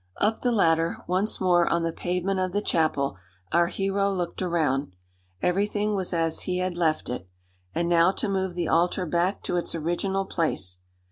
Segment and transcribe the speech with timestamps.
[0.17, 3.17] Up the ladder, once more on the pavement of the chapel,
[3.51, 4.95] our hero looked around.
[5.43, 7.29] Everything was as he had left it.
[7.75, 10.79] And now to move the altar back to its original place.